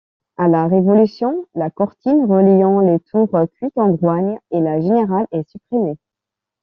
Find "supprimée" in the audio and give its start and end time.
5.47-5.95